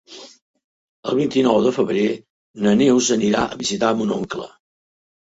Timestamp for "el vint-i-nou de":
1.09-1.73